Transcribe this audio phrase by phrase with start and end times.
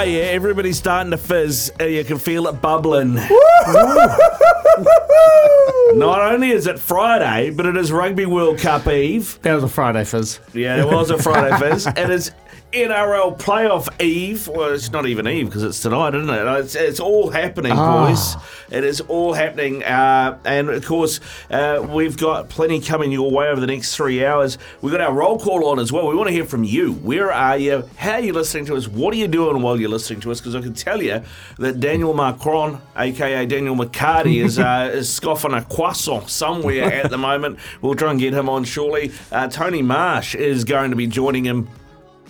[0.00, 1.72] Oh yeah, everybody's starting to fizz.
[1.78, 3.14] Uh, You can feel it bubbling.
[5.92, 9.38] Not only is it Friday, but it is Rugby World Cup Eve.
[9.42, 10.40] That was a Friday fizz.
[10.54, 11.86] Yeah, it was a Friday fizz.
[11.88, 12.30] It is
[12.72, 14.46] NRL playoff eve.
[14.46, 16.46] Well, it's not even eve because it's tonight, isn't it?
[16.60, 18.36] It's, it's all happening, boys.
[18.70, 19.82] It is all happening.
[19.82, 21.18] Uh, and of course,
[21.50, 24.56] uh, we've got plenty coming your way over the next three hours.
[24.82, 26.06] We've got our roll call on as well.
[26.06, 26.92] We want to hear from you.
[26.92, 27.88] Where are you?
[27.96, 28.86] How are you listening to us?
[28.86, 30.40] What are you doing while you're listening to us?
[30.40, 31.22] Because I can tell you
[31.58, 37.18] that Daniel Macron, aka Daniel McCarty, is, uh, is scoffing a croissant somewhere at the
[37.18, 37.58] moment.
[37.82, 39.10] We'll try and get him on shortly.
[39.32, 41.68] Uh, Tony Marsh is going to be joining him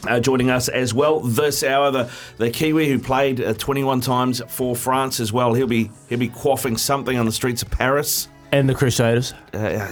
[0.09, 4.41] uh, joining us as well this hour, the, the Kiwi who played uh, 21 times
[4.49, 5.55] for France as well.
[5.55, 8.29] He'll be he'll be quaffing something on the streets of Paris.
[8.53, 9.33] And the Crusaders.
[9.55, 9.87] Uh, yeah,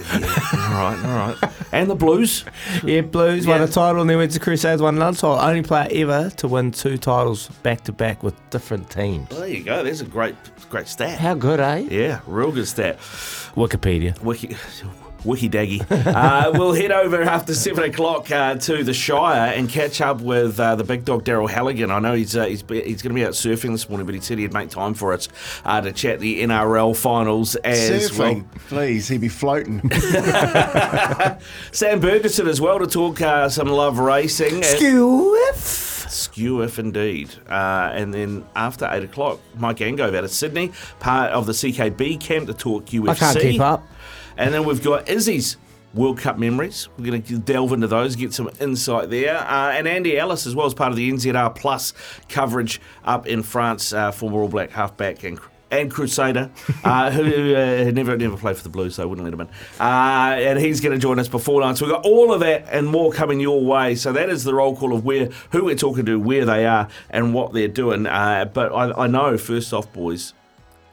[0.53, 1.37] all right, all right.
[1.71, 2.43] And the Blues.
[2.83, 3.67] Yeah, Blues won Yeah.
[3.67, 5.39] a title and then went to Crusaders, won another title.
[5.39, 9.29] Only player ever to win two titles back to back with different teams.
[9.29, 9.81] There you go.
[9.83, 10.35] There's a great
[10.69, 11.17] great stat.
[11.19, 11.87] How good, eh?
[11.89, 12.97] Yeah, real good stat.
[13.55, 14.19] Wikipedia.
[14.21, 14.55] Wiki.
[15.25, 15.85] Wiki daggy.
[15.89, 20.59] Uh, we'll head over after seven o'clock uh, to the Shire and catch up with
[20.59, 21.91] uh, the big dog Daryl Halligan.
[21.91, 24.21] I know he's uh, he's, he's going to be out surfing this morning, but he
[24.21, 25.27] said he'd make time for us
[25.65, 28.43] uh, to chat the NRL finals as well.
[28.67, 29.07] Please.
[29.07, 29.79] He'd be floating.
[31.71, 34.61] Sam Bergerson as well to talk uh, some love racing.
[34.61, 36.07] Skewiff.
[36.09, 37.29] Skew if indeed.
[37.47, 42.19] Uh, and then after 8 o'clock, Mike Angove out of Sydney, part of the CKB
[42.19, 43.09] camp to talk UFC.
[43.09, 43.87] I can't keep up.
[44.39, 45.57] And then we've got Izzy's
[45.93, 46.87] World Cup memories.
[46.97, 49.37] We're going to delve into those, get some insight there.
[49.37, 51.93] Uh, and Andy Ellis, as well as part of the NZR Plus
[52.29, 55.39] coverage up in France, uh, former All Black halfback and
[55.71, 56.49] and Crusader,
[56.83, 59.47] uh, who uh, never never played for the Blues, so I wouldn't let him in.
[59.79, 61.75] Uh, and he's going to join us before nine.
[61.75, 63.93] So we've got all of that and more coming your way.
[63.93, 66.87] So that is the roll call of where who we're talking to, where they are,
[67.09, 68.07] and what they're doing.
[68.07, 70.33] Uh, but I, I know, first off, boys,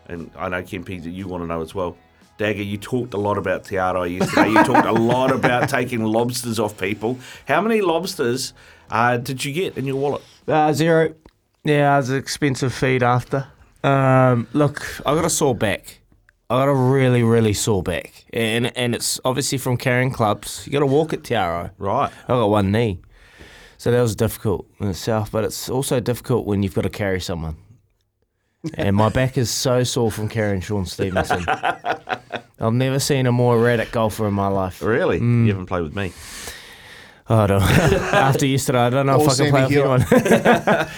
[0.08, 1.96] and I know Kempi that you want to know as well.
[2.38, 4.50] Dagger, you talked a lot about Te Arai yesterday.
[4.50, 7.18] You talked a lot about taking lobsters off people.
[7.48, 8.52] How many lobsters
[8.90, 10.22] uh, did you get in your wallet?
[10.46, 11.14] Uh, zero.
[11.64, 13.48] Yeah, it was an expensive feed after.
[13.82, 16.00] Um, look, I got a sore back.
[16.50, 20.64] I got a really, really sore back, and and it's obviously from carrying clubs.
[20.64, 21.72] You got to walk at Te Arai.
[21.76, 22.12] Right.
[22.24, 23.00] I got one knee,
[23.78, 25.32] so that was difficult in itself.
[25.32, 27.56] But it's also difficult when you've got to carry someone.
[28.74, 31.44] And my back is so sore from carrying Sean Stevenson.
[31.48, 34.82] I've never seen a more erratic golfer in my life.
[34.82, 35.20] Really?
[35.20, 35.42] Mm.
[35.44, 36.12] You haven't played with me.
[37.28, 37.62] Oh, I don't.
[38.12, 40.22] After yesterday, I don't know Or if I can play with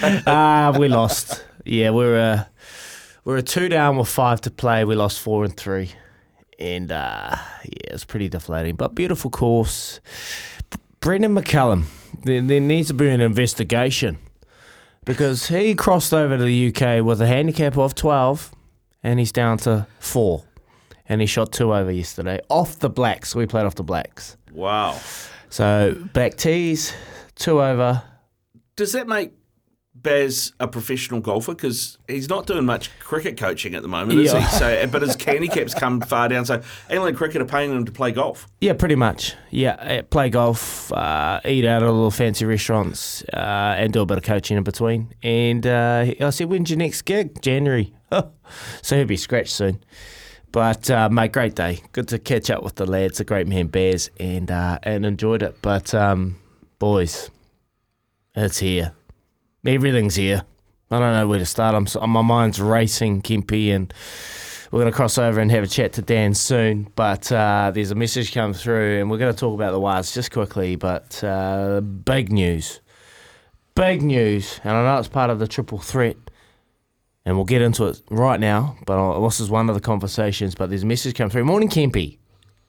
[0.04, 0.22] anyone.
[0.26, 1.44] Ah, we lost.
[1.64, 2.44] Yeah, we're uh,
[3.24, 4.84] we were two down with five to play.
[4.84, 5.90] We lost four and three,
[6.58, 8.76] and uh, yeah, it's pretty deflating.
[8.76, 10.00] But beautiful course.
[11.00, 11.84] Brendon McCullum.
[12.24, 14.18] There, there needs to be an investigation
[15.08, 18.52] because he crossed over to the UK with a handicap of twelve,
[19.02, 20.44] and he's down to four,
[21.08, 23.34] and he shot two over yesterday off the blacks.
[23.34, 24.36] We played off the blacks.
[24.52, 25.00] Wow.
[25.48, 26.92] So back tees,
[27.34, 28.02] two over.
[28.76, 29.32] Does that make
[30.02, 31.54] Baz a professional golfer?
[31.54, 34.40] Because he's not doing much cricket coaching at the moment, is Yeah.
[34.40, 34.56] he?
[34.56, 36.44] So, but his handicap's come far down.
[36.44, 38.46] So England cricket are paying him to play golf.
[38.60, 39.34] Yeah, pretty much.
[39.50, 44.06] Yeah, uh, play golf, uh, eat out at little fancy restaurants, uh, and do a
[44.06, 45.14] bit of coaching in between.
[45.22, 47.92] And uh, I said, "When's your next gig?" January.
[48.82, 49.82] so he'll be scratched soon.
[50.50, 51.80] But uh, mate, great day.
[51.92, 53.20] Good to catch up with the lads.
[53.20, 55.56] A great man, Baz, and uh, and enjoyed it.
[55.60, 56.36] But um,
[56.78, 57.30] boys,
[58.34, 58.92] it's here.
[59.66, 60.42] Everything's here.
[60.90, 61.74] I don't know where to start.
[61.74, 63.92] I'm so, my mind's racing, Kimpy, and
[64.70, 66.90] we're going to cross over and have a chat to Dan soon.
[66.94, 70.14] But uh, there's a message come through, and we're going to talk about the Wires
[70.14, 70.76] just quickly.
[70.76, 72.80] But uh, big news,
[73.74, 76.16] big news, and I know it's part of the triple threat.
[77.26, 80.54] And we'll get into it right now, but uh, this is one of the conversations.
[80.54, 81.44] But there's a message come through.
[81.44, 82.16] Morning, Kempy.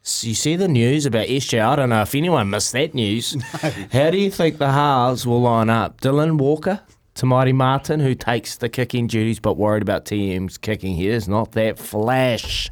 [0.04, 1.62] You see the news about SJ?
[1.62, 3.36] I don't know if anyone missed that news.
[3.92, 6.02] How do you think the halves will line up?
[6.02, 6.82] Dylan Walker,
[7.16, 11.28] Te Maire Martin, who takes the kicking duties but worried about TM's kicking here, is
[11.28, 12.70] not that flash.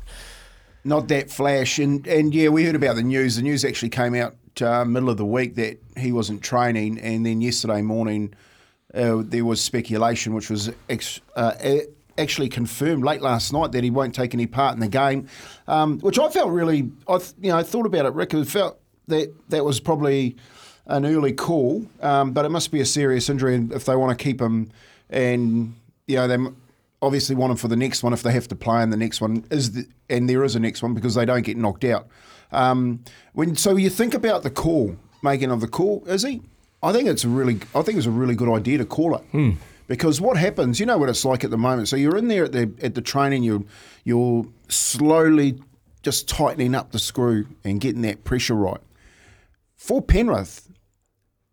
[0.83, 1.79] Not that flash.
[1.79, 3.35] And, and yeah, we heard about the news.
[3.35, 6.99] The news actually came out uh, middle of the week that he wasn't training.
[6.99, 8.33] And then yesterday morning,
[8.93, 11.53] uh, there was speculation, which was ex- uh,
[12.17, 15.27] actually confirmed late last night that he won't take any part in the game,
[15.67, 18.47] um, which I felt really, I th- you know, I thought about it, Rick, and
[18.49, 20.35] felt that that was probably
[20.87, 24.23] an early call, um, but it must be a serious injury if they want to
[24.23, 24.69] keep him
[25.09, 25.75] and,
[26.07, 26.37] you know, they
[27.01, 29.21] obviously want him for the next one if they have to play in the next
[29.21, 32.07] one, is the, and there is a next one because they don't get knocked out.
[32.51, 33.03] Um,
[33.33, 36.41] when So you think about the call, making of the call, is he?
[36.81, 39.23] I think it's a really, I think it's a really good idea to call it.
[39.87, 41.87] Because what happens, you know what it's like at the moment.
[41.87, 43.63] So you're in there at the at the training, you're
[44.03, 45.59] you're slowly
[46.03, 48.81] just tightening up the screw and getting that pressure right.
[49.75, 50.69] For Penrith,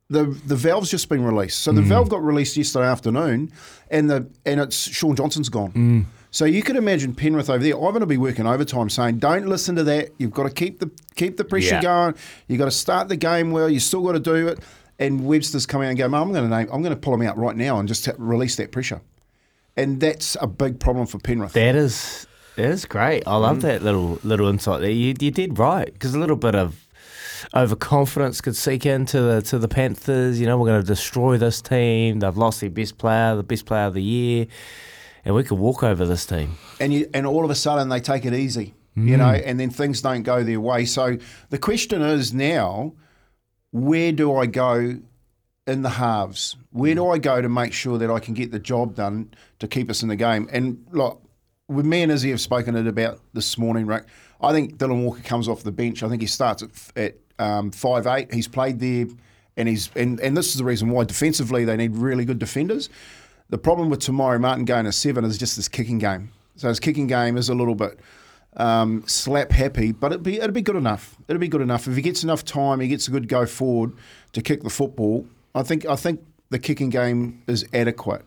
[0.08, 1.60] the the valve's just been released.
[1.60, 1.86] So the mm.
[1.86, 3.52] valve got released yesterday afternoon,
[3.90, 5.72] and the and it's Shaun Johnson's gone.
[5.72, 6.04] Mm.
[6.30, 7.74] So you could imagine Penrith over there.
[7.74, 10.10] I'm going to be working overtime, saying, "Don't listen to that.
[10.18, 11.82] You've got to keep the keep the pressure Yeah.
[11.82, 12.14] going.
[12.48, 13.68] You've got to start the game well.
[13.68, 14.58] You still got to do it."
[14.98, 16.68] And Webster's coming out and go, "Mum, I'm going to name.
[16.72, 19.00] I'm going to pull him out right now and just release that pressure."
[19.76, 21.52] And that's a big problem for Penrith.
[21.52, 22.26] That is
[22.56, 23.24] that is great.
[23.26, 23.62] I love mm.
[23.62, 24.90] that little little insight there.
[24.90, 26.86] You, you did right because a little bit of
[27.54, 30.40] overconfidence could seek into the to the Panthers.
[30.40, 32.20] You know, we're going to destroy this team.
[32.20, 34.46] They've lost their best player, the best player of the year,
[35.24, 36.56] and we could walk over this team.
[36.80, 39.18] and you, and all of a sudden they take it easy, you mm.
[39.18, 40.84] know, and then things don't go their way.
[40.84, 41.18] So
[41.50, 42.92] the question is now,
[43.74, 45.00] where do I go
[45.66, 46.56] in the halves?
[46.70, 49.66] Where do I go to make sure that I can get the job done to
[49.66, 50.48] keep us in the game?
[50.52, 51.20] And look,
[51.66, 54.04] with me and Izzy have spoken it about this morning, Rick.
[54.40, 56.04] I think Dylan Walker comes off the bench.
[56.04, 58.32] I think he starts at at um, five eight.
[58.32, 59.06] He's played there,
[59.56, 62.88] and he's and, and this is the reason why defensively they need really good defenders.
[63.48, 66.30] The problem with Te Maire Martin going to seven is just this kicking game.
[66.54, 67.98] So his kicking game is a little bit
[68.56, 71.16] um, slap happy, but it'd be it'd be good enough.
[71.28, 72.80] It'd be good enough if he gets enough time.
[72.80, 73.92] He gets a good go forward
[74.32, 75.26] to kick the football.
[75.54, 76.20] I think I think
[76.50, 78.24] the kicking game is adequate.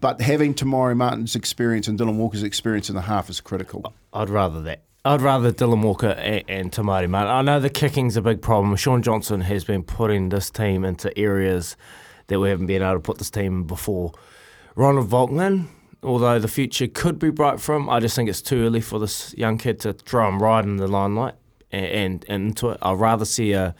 [0.00, 3.92] But having Te Maire Martin's experience and Dylan Walker's experience in the half is critical.
[4.14, 4.80] I'd rather that.
[5.04, 7.30] I'd rather Dylan Walker and, and Te Maire Martin.
[7.30, 8.74] I know the kicking's a big problem.
[8.76, 11.76] Shaun Johnson has been putting this team into areas
[12.28, 14.12] that we haven't been able to put this team in before.
[14.74, 15.66] Ronald Volkman,
[16.02, 18.98] although the future could be bright for him, I just think it's too early for
[18.98, 21.34] this young kid to throw him right in the limelight
[21.70, 22.78] and, and, and into it.
[22.82, 23.74] I'd rather see a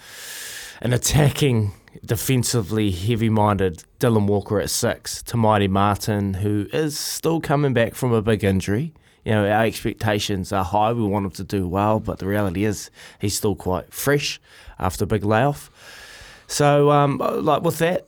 [0.81, 1.73] an attacking,
[2.05, 8.13] defensively heavy-minded Dylan Walker at six, Te Maire Martin, who is still coming back from
[8.13, 8.95] a big injury.
[9.25, 10.93] You know, our expectations are high.
[10.93, 14.41] We want him to do well, but the reality is he's still quite fresh
[14.79, 15.69] after a big layoff.
[16.47, 18.07] So, um, like with that,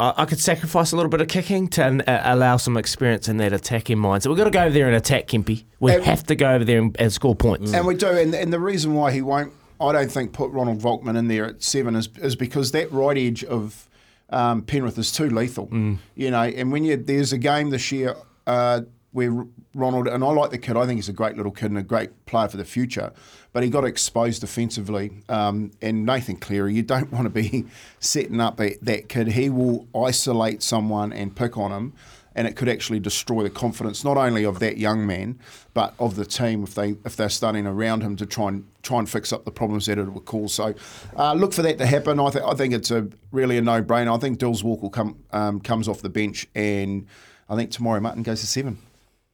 [0.00, 3.36] I, I could sacrifice a little bit of kicking to uh, allow some experience in
[3.38, 4.22] that attacking mind.
[4.22, 5.64] So we've got to go over there and attack Kempy.
[5.80, 7.72] We And- have to go over there and, and score points.
[7.72, 10.80] And we do, and, and the reason why he won't, I don't think, put Ronald
[10.80, 13.88] Volkman in there at seven is, is because that right edge of
[14.30, 15.68] um, Penrith is too lethal.
[16.14, 18.14] You know, and when you there's a game this year
[18.46, 20.76] uh, where Ronald and I like the kid.
[20.76, 23.12] I think he's a great little kid and a great player for the future.
[23.52, 25.22] But he got exposed defensively.
[25.28, 27.66] Um, and Nathan Cleary, you don't want to be
[28.00, 29.28] setting up that, that kid.
[29.28, 31.92] He will isolate someone and pick on him
[32.34, 35.38] and it could actually destroy the confidence not only of that young man
[35.74, 38.98] but of the team if they if they're starting around him to try and try
[38.98, 40.54] and fix up the problems that it will cause.
[40.54, 40.74] So
[41.16, 42.18] uh, look for that to happen.
[42.18, 44.14] I think I think it's a really a no brainer.
[44.14, 47.06] I think Dills Walk will come um, comes off the bench and
[47.48, 48.78] I think Te Maire Martin goes to seven.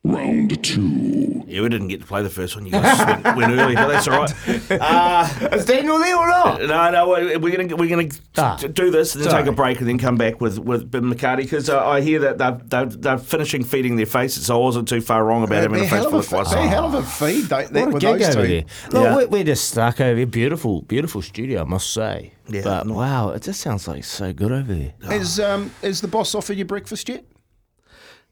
[0.04, 1.44] Round two.
[1.48, 2.64] Yeah, we didn't get to play the first one.
[2.64, 4.70] You guys went, went early, but that's all right.
[4.70, 6.60] Uh, Is Daniel there or not?
[6.62, 9.42] no, no, we're we're gonna we're gonna Ah, t- do this and then sorry.
[9.42, 12.20] take a break and then come back with with Ben McCarty because uh, I hear
[12.20, 14.46] that they're, they're they're finishing feeding their faces.
[14.46, 16.32] So I wasn't too far wrong about having a They're face hell full of of
[16.32, 16.50] a, quads.
[16.52, 18.48] they're hell of a feed they, that, What a with gig those over two.
[18.48, 18.64] there.
[18.92, 19.16] Look, Yeah.
[19.16, 20.26] we're, we're just stuck over here.
[20.26, 22.34] Beautiful, beautiful studio, I must say.
[22.48, 22.94] Yeah, but no.
[22.94, 24.92] wow, it just sounds like so good over there.
[25.10, 27.24] Is um is the boss offered you breakfast yet?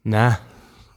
[0.05, 0.37] Nah,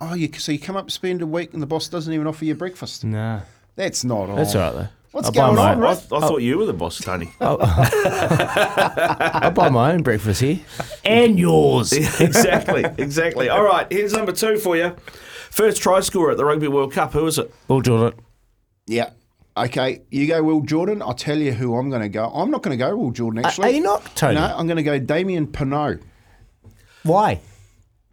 [0.02, 2.46] Oh, you so you come up spend a week and the boss doesn't even offer
[2.46, 3.04] you breakfast.
[3.04, 3.42] nah.
[3.76, 4.36] That's not all.
[4.36, 4.88] That's all right though.
[5.12, 6.38] What's I'll going on, own- I, I thought oh.
[6.38, 7.32] you were the boss, Tony.
[7.42, 7.58] I'll
[9.52, 10.60] buy my own breakfast here.
[11.04, 11.92] and yours.
[12.20, 13.50] exactly, exactly.
[13.50, 14.96] All right, here's number two for you.
[15.50, 17.14] First try scorer at the Rugby World Cup.
[17.14, 17.52] Who is it?
[17.68, 18.20] Will Jordan.
[18.86, 19.10] Yeah.
[19.58, 21.02] Okay, you go Will Jordan.
[21.02, 22.28] I'll tell you who I'm going to go.
[22.28, 23.70] I'm not going to go Will Jordan, actually.
[23.70, 24.36] are you not, Tony?
[24.36, 26.02] No, I'm going to go Damian Penaud.
[27.02, 27.42] Why?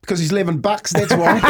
[0.07, 1.41] Because he's 11 bucks, that's why.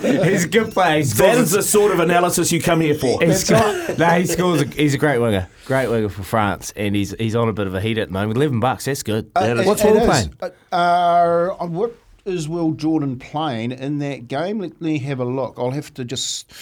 [0.30, 0.98] He's a good player.
[0.98, 3.20] He That the sort of analysis you come here for.
[3.20, 4.62] He's got, no, he scores.
[4.62, 7.66] A, he's a great winger, great winger for France, and he's he's on a bit
[7.66, 8.36] of a heat at the moment.
[8.36, 9.28] Eleven bucks, that's good.
[9.34, 10.06] Uh, it- What's it Will is.
[10.06, 10.34] playing?
[10.70, 14.60] Uh, uh, what is Will Jordan playing in that game?
[14.60, 15.54] Let me have a look.
[15.58, 16.52] I'll have to just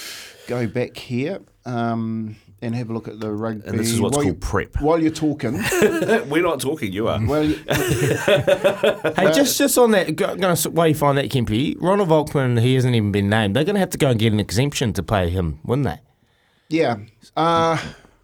[0.47, 3.67] go back here um, and have a look at the rugby.
[3.69, 4.81] And this is what's while called you- prep.
[4.81, 5.53] While you're talking,
[6.29, 7.25] We're not talking, you are.
[7.25, 11.77] well, you- Hey, just just on that, go- gonna s- where you find that Kempy,
[11.81, 13.55] Ronald Volkman, he hasn't even been named.
[13.57, 15.99] They're going to have to go and get an exemption to pay him, wouldn't they?
[16.69, 16.97] yeah.
[17.37, 17.79] Uh,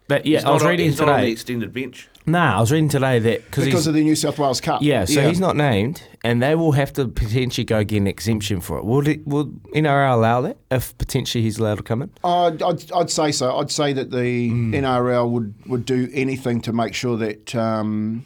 [0.07, 1.31] But yeah, He's I was not on- reading he's not on the today.
[1.31, 2.09] extended bench.
[2.27, 4.81] Nah, I was reading today that cause of the New South Wales Cup.
[4.81, 8.61] yeah, so he's not named, and they will have to potentially go get an exemption
[8.61, 8.85] for it.
[8.85, 12.09] Will it, will NRL allow that if potentially he's allowed to come in?
[12.23, 13.55] I'd, I'd, I'd say so.
[13.57, 18.25] I'd say that the NRL would, would do anything to make sure that um,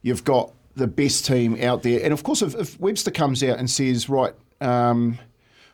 [0.00, 2.00] you've got the best team out there.
[2.02, 5.18] And of course, if, if Webster comes out and says, right, um,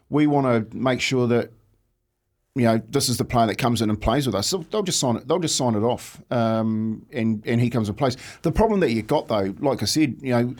[0.08, 1.52] we want to make sure that
[2.54, 4.82] you know this is the player that comes in and plays with us, they'll, they'll
[4.82, 5.28] just sign it.
[5.28, 8.16] They'll just sign it off, um, and and he comes and plays.
[8.42, 10.54] The problem that you got though, like I said, you know,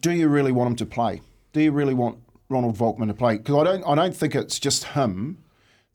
[0.00, 1.20] do you really want him to play?
[1.52, 3.38] Do you really want Ronald Volkman to play?
[3.38, 5.38] Because I don't, I don't think it's just him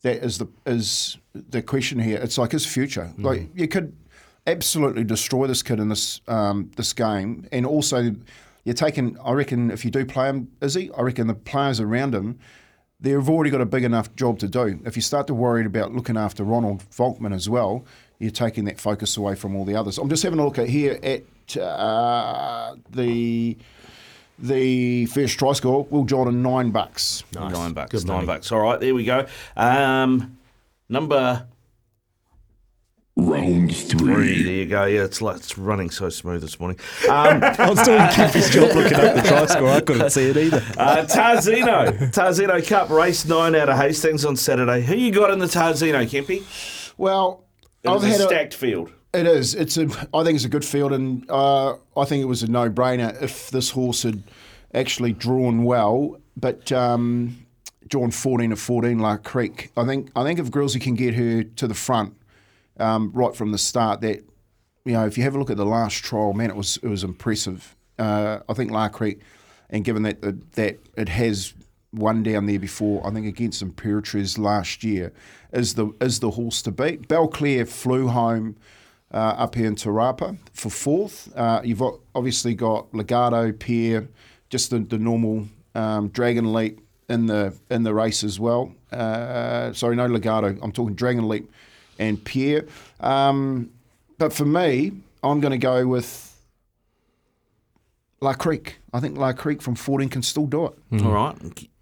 [0.02, 2.18] that is the is the question here.
[2.18, 3.12] It's like his future.
[3.18, 3.96] Like you could
[4.46, 8.14] absolutely destroy this kid in this um, this game, and also
[8.64, 9.18] you're taking.
[9.24, 12.38] I reckon if you do play him, Izzy, I reckon the players around him.
[12.98, 14.80] They've already got a big enough job to do.
[14.84, 17.84] If you start to worry about looking after Ronald Volkman as well,
[18.18, 19.98] you're taking that focus away from all the others.
[19.98, 23.56] I'm just having a look at here at uh, the
[24.38, 25.86] the first try score.
[25.90, 27.22] Will Jordan nine bucks.
[27.34, 27.90] Nine bucks.
[27.90, 28.50] Good nine bucks.
[28.50, 29.26] All right, there we go.
[29.56, 30.38] Um,
[30.88, 31.46] number
[33.18, 33.98] Round three.
[33.98, 34.42] three.
[34.42, 34.84] There you go.
[34.84, 36.78] Yeah, it's like it's running so smooth this morning.
[37.08, 39.68] Um, I was doing Kempy's job looking up the try score.
[39.68, 40.58] I couldn't see it either.
[40.76, 44.82] uh, Tarzino, Tarzino Cup race nine out of Hastings on Saturday.
[44.82, 46.42] Who you got in the Tarzino, Kempy?
[46.98, 47.44] Well,
[47.84, 48.90] It I've was a had a, stacked field.
[49.14, 49.54] It is.
[49.54, 49.84] It's a.
[50.12, 53.50] I think it's a good field, and uh, I think it was a no-brainer if
[53.50, 54.22] this horse had
[54.74, 56.20] actually drawn well.
[56.36, 57.46] But um,
[57.88, 59.70] drawn fourteen of fourteen, La Crique.
[59.76, 60.10] I think.
[60.16, 62.14] I think if Grillsy can get her to the front
[62.78, 64.24] um, right from the start, that
[64.84, 66.88] you know, if you have a look at the last trial, man, it was it
[66.88, 67.76] was impressive.
[67.98, 69.20] Uh, I think La Crique,
[69.68, 71.54] and given that that, it has
[71.92, 75.12] won down there before, I think against Imperatriz last year,
[75.52, 77.08] is the is the horse to beat.
[77.08, 78.56] Belclair flew home
[79.12, 81.34] uh, up here in Te Rapa for fourth.
[81.36, 81.82] Uh, you've
[82.14, 84.08] obviously got Legato, Pierre,
[84.50, 88.72] just the, the normal um, Dragon Leap in the in the race as well.
[88.92, 90.56] Uh, sorry, no Legato.
[90.62, 91.50] I'm talking Dragon Leap
[91.98, 92.66] and Pierre.
[93.00, 93.70] Um,
[94.18, 96.34] but for me, I'm going to go with
[98.20, 98.78] La Crique.
[98.92, 101.02] I think La Crique from 14 can still do it.
[101.04, 101.36] All right.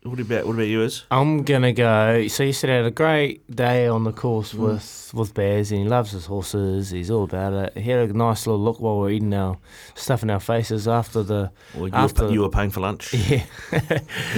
[0.04, 0.83] What about what about you?
[0.83, 2.26] Is I'm gonna go.
[2.28, 5.88] So you said had a great day on the course with with Baz, and he
[5.88, 6.90] loves his horses.
[6.90, 7.78] He's all about it.
[7.78, 9.56] He had a nice little look while we we're eating our
[9.94, 13.14] stuff in our faces after the well, you, after were, you were paying for lunch.
[13.30, 13.44] yeah.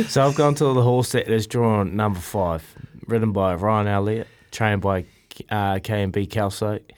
[0.07, 2.63] so I've gone to the horse that is drawn number five,
[3.09, 5.05] ridden by Ryan Elliott, trained by
[5.51, 6.93] uh, K and B Calcite,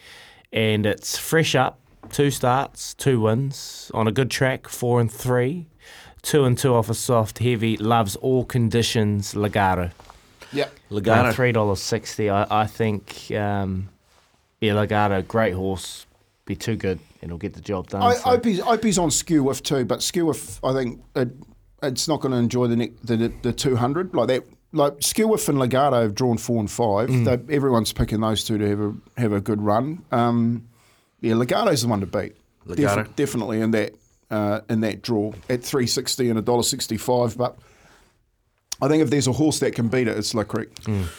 [0.52, 1.80] and it's fresh up.
[2.10, 5.66] Two starts, two wins on a good track, four and three.
[6.22, 7.76] Two and two off a soft heavy.
[7.76, 9.36] Loves all conditions.
[9.36, 9.90] Legato.
[10.52, 10.72] Yep.
[10.90, 11.32] Legato.
[11.32, 12.28] three dollars sixty.
[12.30, 13.30] I, I think.
[13.32, 13.88] Um,
[14.60, 16.06] yeah, Legato, great horse.
[16.44, 18.02] Be too good, and he'll get the job done.
[18.02, 21.00] I, so- I, hope he's, I hope he's on Skewiff too, but Skewiff, I think
[21.14, 21.28] it,
[21.82, 24.44] it's not going to enjoy the, ne- the the 200 like that.
[24.72, 27.08] Like Skewiff and Legato have drawn four and five.
[27.08, 30.04] They, everyone's picking those two to have a have a good run.
[30.12, 30.68] Um,
[31.20, 32.36] yeah, Legato's the one to beat.
[32.66, 33.04] Legato.
[33.16, 33.94] definitely in that
[34.30, 37.36] uh, in that draw at three sixty and a dollar sixty five.
[37.38, 37.58] But
[38.80, 40.70] I think if there's a horse that can beat it, it's La Crique.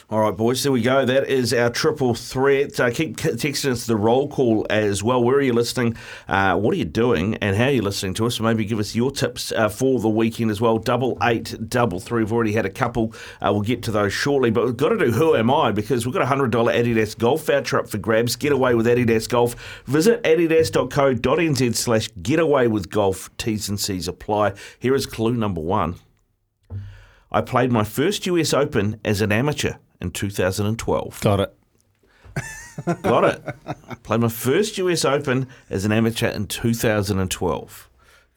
[0.10, 1.04] All right, boys, there we go.
[1.06, 2.80] That is our triple threat.
[2.80, 5.22] Uh, keep texting us the roll call as well.
[5.22, 5.98] Where are you listening?
[6.30, 7.36] Uh, what are you doing?
[7.36, 8.40] And how are you listening to us?
[8.40, 10.78] Maybe give us your tips uh, for the weekend as well.
[10.78, 12.24] Double eight, double three.
[12.24, 13.14] We've already had a couple.
[13.42, 14.52] Uh, we'll get to those shortly.
[14.52, 15.72] But we've got to do Who Am I?
[15.74, 18.38] Because we've got a $100 Adidas Golf voucher up for grabs.
[18.38, 19.56] Get away with Adidas Golf.
[19.86, 23.30] Visit adidas.co.nz slash getaway with golf.
[23.38, 24.54] T's and C's apply.
[24.80, 25.96] Here is clue number one.
[27.32, 31.22] I played my first US Open as an amateur in 2012.
[31.22, 31.56] got it.
[33.04, 33.56] Got it.
[34.04, 37.89] Played my first US Open as an amateur in 2012.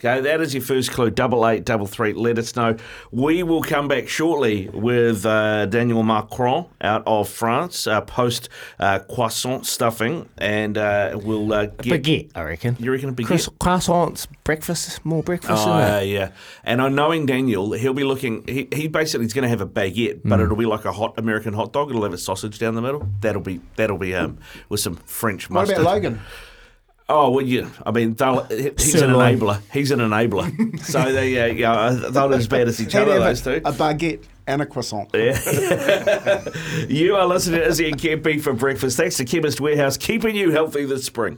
[0.04, 1.10] Okay, that is your first clue.
[1.10, 2.12] Double eight, double three.
[2.12, 2.76] Let us know.
[3.12, 8.48] We will come back shortly with uh, Daniel Macron out of France, uh, post
[8.80, 12.02] uh, croissant stuffing, and uh, we'll uh, get.
[12.02, 12.76] Baguette, I reckon.
[12.80, 13.26] You reckon a baguette?
[13.28, 15.64] Croiss- Croissants, breakfast, more breakfast.
[15.64, 16.32] Oh, uh, yeah.
[16.64, 19.66] And I'm knowing Daniel, he'll be looking, he, he basically is going to have a
[19.66, 20.44] baguette, but Mm.
[20.46, 21.90] it'll be like a hot American hot dog.
[21.90, 23.06] It'll have a sausage down the middle.
[23.20, 25.78] That'll be, that'll be um, with some French mustard.
[25.78, 26.02] What mustard.
[26.04, 26.20] about Logan?
[27.08, 27.68] Oh, well, yeah.
[27.84, 29.38] I mean, they'll, he's an Sirloin.
[29.38, 29.60] enabler.
[29.72, 30.80] He's an enabler.
[30.80, 33.66] so they, uh, yeah, they're as bad as each other, those a, two.
[33.68, 35.10] a baguette and a croissant.
[36.88, 38.96] You are listening to Izzy and Kempi for breakfast.
[38.96, 41.30] Thanks to Chemist Warehouse, keeping you healthy this spring.